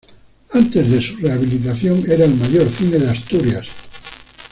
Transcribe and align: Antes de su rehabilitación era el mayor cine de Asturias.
Antes 0.51 0.89
de 0.89 0.99
su 0.99 1.15
rehabilitación 1.17 2.03
era 2.11 2.25
el 2.25 2.33
mayor 2.33 2.67
cine 2.69 2.97
de 2.97 3.11
Asturias. 3.11 3.67